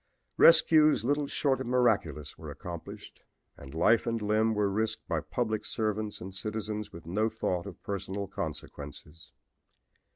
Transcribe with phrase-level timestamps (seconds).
[0.37, 3.21] "Rescues little short of miraculous were accomplished
[3.55, 7.83] and life and limb were risked by public servants and citizens with no thought of
[7.83, 9.31] personal consequences.